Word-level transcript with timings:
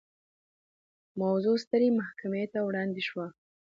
موضوع 1.21 1.55
سترې 1.63 1.89
محکمې 1.99 2.43
ته 2.51 2.59
وړاندې 2.67 3.01
شوه. 3.09 3.27